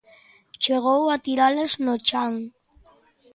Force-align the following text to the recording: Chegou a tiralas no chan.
Chegou 0.63 1.03
a 1.13 1.17
tiralas 1.25 1.73
no 1.85 1.95
chan. 2.07 2.33